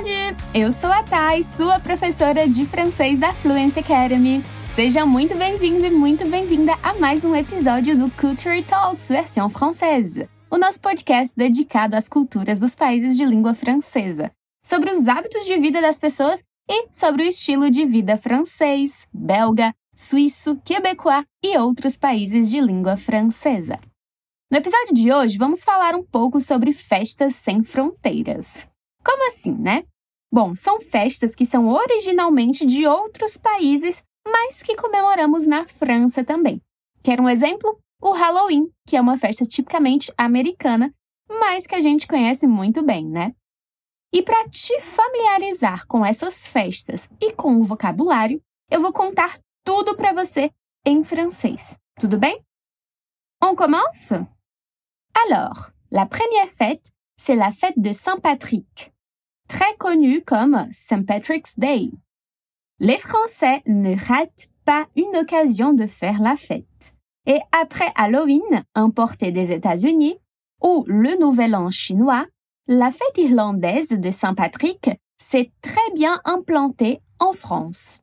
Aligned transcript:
Salut! 0.00 0.36
Eu 0.54 0.72
sou 0.72 0.90
a 0.90 1.02
Thay, 1.02 1.42
sua 1.42 1.78
professora 1.78 2.48
de 2.48 2.64
francês 2.64 3.18
da 3.18 3.34
Fluency 3.34 3.80
Academy. 3.80 4.42
Seja 4.74 5.04
muito 5.04 5.36
bem-vindo 5.36 5.84
e 5.84 5.90
muito 5.90 6.26
bem-vinda 6.26 6.72
a 6.82 6.94
mais 6.94 7.22
um 7.22 7.36
episódio 7.36 7.98
do 7.98 8.10
Culture 8.12 8.62
Talks 8.62 9.10
versão 9.10 9.50
française, 9.50 10.26
o 10.50 10.56
nosso 10.56 10.80
podcast 10.80 11.36
dedicado 11.36 11.96
às 11.96 12.08
culturas 12.08 12.58
dos 12.58 12.74
países 12.74 13.14
de 13.14 13.26
língua 13.26 13.52
francesa, 13.52 14.30
sobre 14.64 14.90
os 14.90 15.06
hábitos 15.06 15.44
de 15.44 15.58
vida 15.58 15.82
das 15.82 15.98
pessoas 15.98 16.42
e 16.66 16.88
sobre 16.90 17.24
o 17.24 17.28
estilo 17.28 17.70
de 17.70 17.84
vida 17.84 18.16
francês, 18.16 19.06
belga, 19.12 19.74
suíço, 19.94 20.56
quebecois 20.64 21.24
e 21.44 21.58
outros 21.58 21.98
países 21.98 22.50
de 22.50 22.58
língua 22.58 22.96
francesa. 22.96 23.78
No 24.50 24.56
episódio 24.56 24.94
de 24.94 25.12
hoje, 25.12 25.36
vamos 25.36 25.62
falar 25.62 25.94
um 25.94 26.02
pouco 26.02 26.40
sobre 26.40 26.72
festas 26.72 27.34
sem 27.34 27.62
fronteiras. 27.62 28.69
Como 29.04 29.28
assim, 29.28 29.54
né? 29.54 29.84
Bom, 30.32 30.54
são 30.54 30.80
festas 30.80 31.34
que 31.34 31.44
são 31.44 31.68
originalmente 31.68 32.64
de 32.64 32.86
outros 32.86 33.36
países, 33.36 34.02
mas 34.26 34.62
que 34.62 34.76
comemoramos 34.76 35.46
na 35.46 35.64
França 35.64 36.22
também. 36.24 36.60
Quer 37.02 37.20
um 37.20 37.28
exemplo? 37.28 37.80
O 38.00 38.12
Halloween, 38.12 38.70
que 38.86 38.96
é 38.96 39.00
uma 39.00 39.16
festa 39.16 39.44
tipicamente 39.44 40.12
americana, 40.16 40.94
mas 41.28 41.66
que 41.66 41.74
a 41.74 41.80
gente 41.80 42.06
conhece 42.06 42.46
muito 42.46 42.82
bem, 42.82 43.06
né? 43.06 43.34
E 44.12 44.22
para 44.22 44.48
te 44.48 44.80
familiarizar 44.80 45.86
com 45.86 46.04
essas 46.04 46.48
festas 46.48 47.08
e 47.20 47.32
com 47.32 47.56
o 47.56 47.64
vocabulário, 47.64 48.42
eu 48.70 48.80
vou 48.80 48.92
contar 48.92 49.38
tudo 49.64 49.96
para 49.96 50.12
você 50.12 50.50
em 50.84 51.04
francês. 51.04 51.76
Tudo 51.98 52.18
bem? 52.18 52.42
On 53.42 53.54
commence? 53.54 54.14
Alors, 55.14 55.72
la 55.90 56.06
première 56.06 56.48
fête, 56.48 56.92
c'est 57.20 57.36
la 57.36 57.50
fête 57.50 57.78
de 57.78 57.92
Saint-Patrick, 57.92 58.94
très 59.46 59.76
connue 59.78 60.22
comme 60.22 60.66
St. 60.72 61.04
Patrick's 61.04 61.58
Day. 61.58 61.90
Les 62.78 62.96
Français 62.96 63.62
ne 63.66 63.94
ratent 63.94 64.48
pas 64.64 64.86
une 64.96 65.14
occasion 65.18 65.74
de 65.74 65.86
faire 65.86 66.22
la 66.22 66.34
fête. 66.34 66.94
Et 67.26 67.38
après 67.52 67.92
Halloween, 67.94 68.64
importé 68.74 69.32
des 69.32 69.52
États-Unis, 69.52 70.16
ou 70.62 70.86
le 70.86 71.20
Nouvel 71.20 71.54
An 71.54 71.68
chinois, 71.68 72.24
la 72.66 72.90
fête 72.90 73.18
irlandaise 73.18 73.90
de 73.90 74.10
Saint-Patrick 74.10 74.88
s'est 75.18 75.52
très 75.60 75.90
bien 75.94 76.22
implantée 76.24 77.02
en 77.18 77.34
France. 77.34 78.00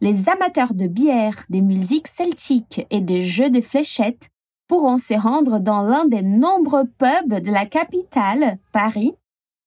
Les 0.00 0.28
amateurs 0.28 0.74
de 0.74 0.88
bière, 0.88 1.44
des 1.48 1.62
musiques 1.62 2.08
celtiques 2.08 2.84
et 2.90 3.00
des 3.00 3.20
jeux 3.20 3.50
de 3.50 3.60
fléchettes 3.60 4.31
pourront 4.72 4.96
se 4.96 5.12
rendre 5.12 5.58
dans 5.58 5.82
l'un 5.82 6.06
des 6.06 6.22
nombreux 6.22 6.86
pubs 6.86 7.34
de 7.34 7.50
la 7.50 7.66
capitale, 7.66 8.58
Paris, 8.72 9.12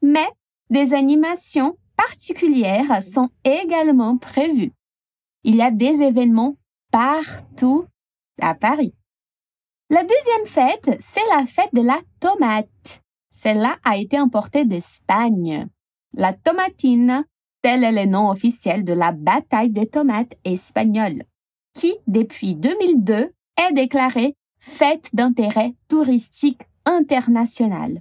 mais 0.00 0.28
des 0.70 0.94
animations 0.94 1.76
particulières 1.96 3.02
sont 3.02 3.28
également 3.42 4.16
prévues. 4.16 4.70
Il 5.42 5.56
y 5.56 5.62
a 5.62 5.72
des 5.72 6.02
événements 6.02 6.54
partout 6.92 7.84
à 8.40 8.54
Paris. 8.54 8.94
La 9.90 10.04
deuxième 10.04 10.46
fête, 10.46 10.96
c'est 11.00 11.26
la 11.36 11.46
fête 11.46 11.74
de 11.74 11.82
la 11.82 11.98
tomate. 12.20 13.02
Celle-là 13.28 13.78
a 13.82 13.96
été 13.96 14.16
importée 14.16 14.64
d'Espagne. 14.64 15.66
La 16.16 16.32
tomatine, 16.32 17.24
tel 17.60 17.82
est 17.82 18.04
le 18.04 18.08
nom 18.08 18.30
officiel 18.30 18.84
de 18.84 18.92
la 18.92 19.10
bataille 19.10 19.70
des 19.70 19.88
tomates 19.88 20.36
espagnoles, 20.44 21.24
qui, 21.74 21.92
depuis 22.06 22.54
2002, 22.54 23.32
est 23.56 23.72
déclarée 23.72 24.36
fête 24.62 25.10
d'intérêt 25.12 25.74
touristique 25.88 26.62
international. 26.84 28.00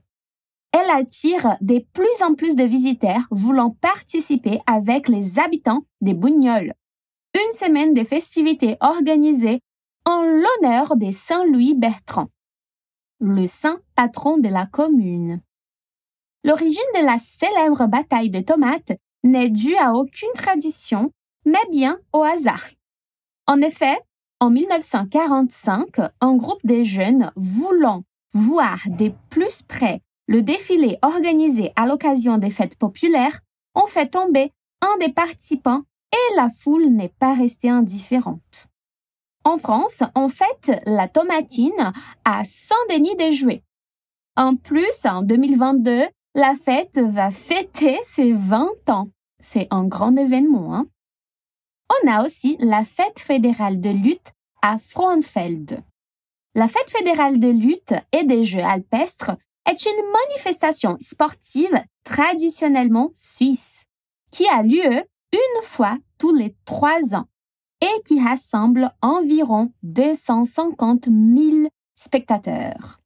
Elle 0.71 0.89
attire 0.91 1.57
de 1.59 1.83
plus 1.91 2.23
en 2.23 2.35
plus 2.35 2.55
de 2.55 2.63
visiteurs 2.63 3.27
voulant 3.31 3.71
participer 3.71 4.61
avec 4.67 5.07
les 5.07 5.39
habitants 5.39 5.83
des 6.01 6.13
Bougnols. 6.13 6.73
Une 7.33 7.51
semaine 7.51 7.93
de 7.93 8.03
festivités 8.03 8.77
organisées 8.79 9.61
en 10.05 10.21
l'honneur 10.21 10.95
de 10.97 11.11
Saint 11.11 11.45
Louis 11.45 11.73
Bertrand, 11.73 12.29
le 13.19 13.45
saint 13.45 13.79
patron 13.95 14.37
de 14.37 14.49
la 14.49 14.67
commune. 14.67 15.41
L'origine 16.43 16.81
de 16.95 17.05
la 17.05 17.17
célèbre 17.17 17.87
bataille 17.87 18.29
de 18.29 18.39
tomates 18.39 18.93
n'est 19.23 19.49
due 19.49 19.75
à 19.77 19.93
aucune 19.93 20.33
tradition, 20.35 21.11
mais 21.45 21.65
bien 21.71 21.99
au 22.13 22.23
hasard. 22.23 22.67
En 23.47 23.61
effet, 23.61 23.99
en 24.41 24.49
1945, 24.49 26.01
un 26.19 26.35
groupe 26.35 26.65
de 26.65 26.81
jeunes 26.81 27.31
voulant 27.35 28.03
voir 28.33 28.79
de 28.87 29.11
plus 29.29 29.61
près 29.61 30.01
le 30.27 30.41
défilé 30.41 30.97
organisé 31.03 31.71
à 31.75 31.85
l'occasion 31.85 32.39
des 32.39 32.49
fêtes 32.49 32.77
populaires 32.77 33.39
ont 33.75 33.85
fait 33.85 34.07
tomber 34.07 34.51
un 34.81 34.97
des 34.97 35.13
participants 35.13 35.83
et 36.11 36.35
la 36.35 36.49
foule 36.49 36.87
n'est 36.87 37.13
pas 37.19 37.35
restée 37.35 37.69
indifférente. 37.69 38.67
En 39.43 39.59
France, 39.59 40.01
on 40.15 40.27
fête 40.27 40.71
la 40.85 41.07
tomatine 41.07 41.93
à 42.25 42.43
Saint-Denis-des-Jouets. 42.43 43.63
En 44.37 44.55
plus, 44.55 45.05
en 45.05 45.21
2022, 45.21 46.07
la 46.33 46.55
fête 46.55 46.97
va 46.97 47.29
fêter 47.29 47.99
ses 48.03 48.33
20 48.33 48.89
ans. 48.89 49.09
C'est 49.39 49.67
un 49.69 49.83
grand 49.83 50.15
événement, 50.15 50.73
hein? 50.73 50.87
On 51.91 52.11
a 52.11 52.23
aussi 52.23 52.55
la 52.59 52.85
fête 52.85 53.19
fédérale 53.19 53.81
de 53.81 53.89
lutte 53.89 54.33
à 54.61 54.77
Frauenfeld. 54.77 55.83
La 56.55 56.67
fête 56.67 56.89
fédérale 56.89 57.39
de 57.39 57.49
lutte 57.49 57.93
et 58.13 58.23
des 58.23 58.43
Jeux 58.43 58.63
alpestres 58.63 59.31
est 59.69 59.85
une 59.85 60.11
manifestation 60.11 60.95
sportive 60.99 61.83
traditionnellement 62.03 63.09
suisse 63.13 63.83
qui 64.31 64.47
a 64.47 64.63
lieu 64.63 65.03
une 65.33 65.63
fois 65.63 65.97
tous 66.17 66.33
les 66.33 66.55
trois 66.65 67.15
ans 67.15 67.27
et 67.81 68.01
qui 68.05 68.21
rassemble 68.21 68.91
environ 69.01 69.73
250 69.83 71.05
000 71.05 71.67
spectateurs. 71.95 72.99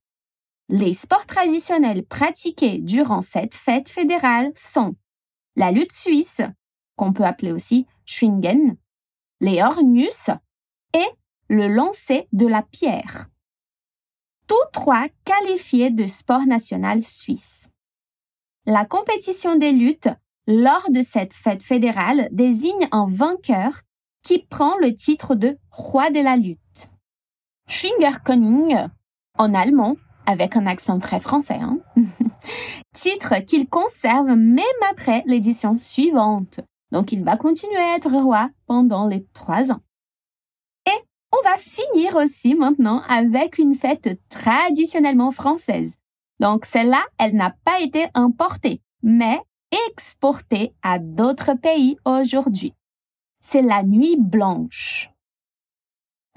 Les 0.70 0.94
sports 0.94 1.26
traditionnels 1.26 2.06
pratiqués 2.06 2.80
durant 2.80 3.22
cette 3.22 3.56
fête 3.56 3.90
fédérale 3.90 4.52
sont 4.56 4.96
la 5.56 5.72
lutte 5.72 5.94
suisse, 5.94 6.42
qu'on 6.96 7.14
peut 7.14 7.24
appeler 7.24 7.52
aussi 7.52 7.88
Schwingen, 8.06 8.78
les 9.42 9.62
Hornus 9.62 10.30
et 10.94 11.08
le 11.50 11.68
lancer 11.68 12.28
de 12.32 12.48
la 12.48 12.62
pierre 12.62 13.28
tous 14.48 14.56
trois 14.74 15.08
qualifiés 15.24 15.90
de 15.90 16.08
sport 16.08 16.46
national 16.46 17.02
suisse. 17.02 17.68
La 18.66 18.86
compétition 18.86 19.56
des 19.56 19.72
luttes 19.72 20.10
lors 20.48 20.90
de 20.90 21.02
cette 21.02 21.34
fête 21.34 21.64
fédérale 21.64 22.28
désigne 22.32 22.88
un 22.92 23.06
vainqueur 23.08 23.82
qui 24.24 24.40
prend 24.40 24.78
le 24.78 24.94
titre 24.94 25.36
de 25.36 25.58
roi 25.72 26.10
de 26.10 26.20
la 26.20 26.36
lutte. 26.36 26.92
Schwingerkönig, 27.68 28.76
en 29.38 29.54
allemand, 29.54 29.96
avec 30.26 30.56
un 30.56 30.66
accent 30.66 31.00
très 31.00 31.20
français, 31.20 31.60
hein? 31.60 31.80
titre 32.94 33.40
qu'il 33.46 33.68
conserve 33.68 34.36
même 34.36 34.66
après 34.90 35.24
l'édition 35.28 35.78
suivante. 35.78 36.62
Donc 36.92 37.12
il 37.12 37.24
va 37.24 37.38
continuer 37.38 37.78
à 37.78 37.96
être 37.96 38.12
roi 38.12 38.50
pendant 38.68 39.08
les 39.08 39.26
trois 39.34 39.72
ans. 39.72 39.82
On 41.38 41.42
va 41.44 41.58
finir 41.58 42.16
aussi 42.16 42.56
maintenant 42.56 43.02
avec 43.10 43.58
une 43.58 43.76
fête 43.76 44.20
traditionnellement 44.30 45.32
française. 45.32 45.98
Donc 46.40 46.66
celle-là, 46.66 47.04
elle 47.18 47.36
n'a 47.36 47.56
pas 47.66 47.82
été 47.82 48.08
importée, 48.14 48.82
mais 49.04 49.42
exportée 49.90 50.74
à 50.82 50.98
d'autres 50.98 51.54
pays 51.54 51.98
aujourd'hui. 52.06 52.74
C'est 53.42 53.62
la 53.62 53.84
Nuit 53.84 54.16
Blanche. 54.18 55.10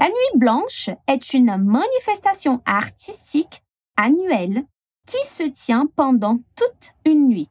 La 0.00 0.08
Nuit 0.08 0.38
Blanche 0.38 0.91
est 1.06 1.32
une 1.32 1.56
manifestation 1.56 2.60
artistique 2.64 3.62
annuelle 3.97 4.64
qui 5.06 5.25
se 5.26 5.44
tient 5.44 5.87
pendant 5.94 6.38
toute 6.56 6.94
une 7.05 7.28
nuit. 7.28 7.50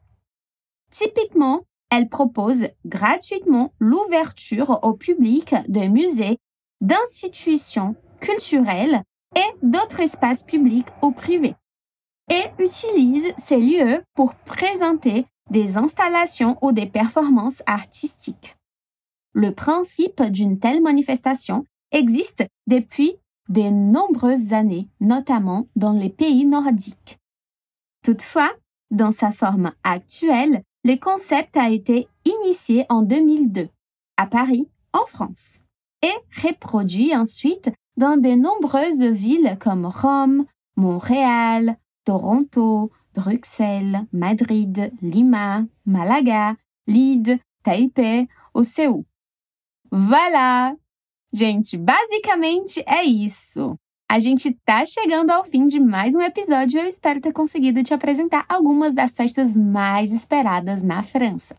Typiquement, 0.90 1.62
elle 1.90 2.08
propose 2.08 2.68
gratuitement 2.84 3.72
l'ouverture 3.78 4.78
au 4.82 4.92
public 4.94 5.54
de 5.68 5.86
musées 5.88 6.38
d'institutions 6.80 7.96
culturelles 8.20 9.02
et 9.36 9.66
d'autres 9.66 10.00
espaces 10.00 10.42
publics 10.42 10.88
ou 11.02 11.10
privés 11.10 11.54
et 12.30 12.44
utilise 12.58 13.32
ces 13.36 13.56
lieux 13.56 14.02
pour 14.14 14.34
présenter 14.34 15.26
des 15.50 15.76
installations 15.76 16.58
ou 16.62 16.72
des 16.72 16.86
performances 16.86 17.62
artistiques. 17.66 18.56
Le 19.32 19.52
principe 19.52 20.22
d'une 20.22 20.58
telle 20.58 20.82
manifestation 20.82 21.64
existe 21.90 22.44
depuis 22.66 23.16
de 23.48 23.62
nombreuses 23.62 24.52
années, 24.52 24.88
notamment 25.00 25.68
dans 25.74 25.92
les 25.92 26.10
pays 26.10 26.44
nordiques. 26.44 27.18
Toutefois, 28.04 28.52
dans 28.90 29.10
sa 29.10 29.32
forme 29.32 29.72
actuelle, 29.84 30.62
le 30.84 30.96
concept 30.96 31.56
a 31.56 31.70
été 31.70 32.08
initié 32.24 32.86
en 32.88 33.02
2002 33.02 33.68
à 34.16 34.26
Paris, 34.26 34.68
en 34.92 35.06
France 35.06 35.60
et 36.02 36.42
reproduit 36.42 37.14
ensuite 37.14 37.70
dans 37.96 38.16
de 38.16 38.30
nombreuses 38.30 39.04
villes 39.04 39.56
comme 39.60 39.86
Rome, 39.86 40.46
Montréal, 40.76 41.76
Toronto, 42.04 42.90
Bruxelles, 43.14 44.06
Madrid, 44.12 44.92
Lima, 45.02 45.64
Malaga, 45.84 46.56
Lide, 46.86 47.40
Taipei 47.64 48.28
ou. 48.54 48.62
Voilà! 49.90 50.74
Gente, 51.32 51.76
basicamente 51.76 52.82
é 52.86 53.04
isso. 53.04 53.76
A 54.10 54.18
gente 54.18 54.54
tá 54.64 54.86
chegando 54.86 55.30
ao 55.30 55.44
fim 55.44 55.66
de 55.66 55.78
mais 55.78 56.14
um 56.14 56.22
episódio 56.22 56.78
e 56.78 56.82
eu 56.82 56.86
espero 56.86 57.20
ter 57.20 57.30
conseguido 57.30 57.82
te 57.82 57.92
apresentar 57.92 58.46
algumas 58.48 58.94
das 58.94 59.14
festas 59.14 59.54
mais 59.54 60.10
esperadas 60.12 60.82
na 60.82 61.02
França. 61.02 61.54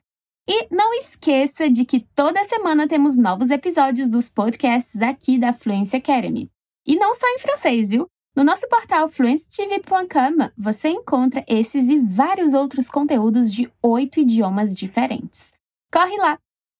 E 0.47 0.67
não 0.73 0.91
esqueça 0.95 1.69
de 1.69 1.85
que 1.85 1.99
toda 2.15 2.43
semana 2.45 2.87
temos 2.87 3.15
novos 3.15 3.51
episódios 3.51 4.09
dos 4.09 4.31
podcasts 4.31 4.99
aqui 4.99 5.37
da 5.37 5.53
Fluency 5.53 5.97
Academy. 5.97 6.49
E 6.87 6.95
não 6.95 7.13
só 7.13 7.27
em 7.27 7.37
francês, 7.37 7.91
viu? 7.91 8.07
No 8.35 8.43
nosso 8.43 8.67
portal 8.67 9.07
fluencytv.com 9.07 10.49
você 10.57 10.89
encontra 10.89 11.45
esses 11.47 11.87
e 11.87 11.99
vários 11.99 12.55
outros 12.55 12.89
conteúdos 12.89 13.53
de 13.53 13.71
oito 13.83 14.19
idiomas 14.19 14.75
diferentes. 14.75 15.53
Corre 15.93 16.17
lá! 16.17 16.39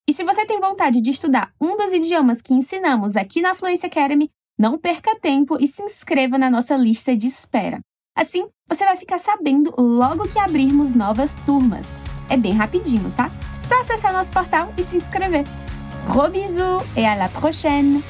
E 0.10 0.14
se 0.14 0.24
você 0.24 0.48
tem 0.48 0.60
vontade 0.60 1.00
de 1.00 1.12
estudar 1.12 1.54
um 1.62 1.78
dos 1.78 1.94
idiomas 1.94 2.42
que 2.42 2.56
ensinamos 2.56 3.16
aqui 3.16 3.40
na 3.40 3.54
Fluency 3.54 3.86
Academy, 3.86 4.32
não 4.60 4.78
perca 4.78 5.18
tempo 5.18 5.58
e 5.58 5.66
se 5.66 5.82
inscreva 5.82 6.38
na 6.38 6.50
nossa 6.50 6.76
lista 6.76 7.16
de 7.16 7.28
espera. 7.28 7.80
Assim, 8.14 8.46
você 8.68 8.84
vai 8.84 8.98
ficar 8.98 9.18
sabendo 9.18 9.74
logo 9.78 10.28
que 10.28 10.38
abrirmos 10.38 10.94
novas 10.94 11.34
turmas. 11.46 11.88
É 12.30 12.36
bem 12.36 12.52
rapidinho, 12.52 13.10
tá? 13.16 13.32
Só 13.58 13.80
acessar 13.80 14.12
nosso 14.12 14.34
portal 14.34 14.74
e 14.78 14.84
se 14.84 14.98
inscrever. 14.98 15.46
Gros 16.06 16.30
bisous 16.30 16.84
et 16.98 17.06
à 17.06 17.16
la 17.16 17.30
prochaine! 17.30 18.04